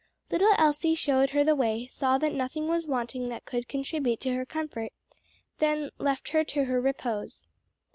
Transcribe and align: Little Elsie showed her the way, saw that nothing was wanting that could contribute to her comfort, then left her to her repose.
Little 0.31 0.55
Elsie 0.57 0.95
showed 0.95 1.29
her 1.29 1.43
the 1.43 1.53
way, 1.53 1.85
saw 1.85 2.17
that 2.17 2.33
nothing 2.33 2.67
was 2.67 2.87
wanting 2.87 3.29
that 3.29 3.45
could 3.45 3.67
contribute 3.67 4.19
to 4.21 4.33
her 4.33 4.47
comfort, 4.47 4.93
then 5.59 5.91
left 5.99 6.29
her 6.29 6.43
to 6.43 6.63
her 6.63 6.81
repose. 6.81 7.45